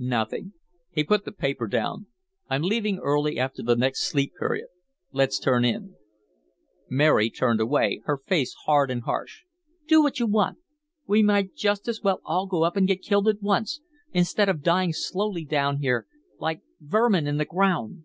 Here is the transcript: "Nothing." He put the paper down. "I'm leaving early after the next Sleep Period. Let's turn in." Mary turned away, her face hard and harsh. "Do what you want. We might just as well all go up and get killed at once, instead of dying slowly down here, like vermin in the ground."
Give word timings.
"Nothing." 0.00 0.52
He 0.90 1.04
put 1.04 1.24
the 1.24 1.30
paper 1.30 1.68
down. 1.68 2.06
"I'm 2.50 2.62
leaving 2.64 2.98
early 2.98 3.38
after 3.38 3.62
the 3.62 3.76
next 3.76 4.00
Sleep 4.00 4.32
Period. 4.36 4.66
Let's 5.12 5.38
turn 5.38 5.64
in." 5.64 5.94
Mary 6.90 7.30
turned 7.30 7.60
away, 7.60 8.00
her 8.04 8.16
face 8.18 8.52
hard 8.64 8.90
and 8.90 9.02
harsh. 9.02 9.44
"Do 9.86 10.02
what 10.02 10.18
you 10.18 10.26
want. 10.26 10.58
We 11.06 11.22
might 11.22 11.54
just 11.54 11.86
as 11.86 12.02
well 12.02 12.20
all 12.24 12.48
go 12.48 12.64
up 12.64 12.76
and 12.76 12.88
get 12.88 13.00
killed 13.02 13.28
at 13.28 13.40
once, 13.40 13.80
instead 14.12 14.48
of 14.48 14.60
dying 14.64 14.92
slowly 14.92 15.44
down 15.44 15.76
here, 15.78 16.08
like 16.40 16.62
vermin 16.80 17.28
in 17.28 17.36
the 17.36 17.44
ground." 17.44 18.02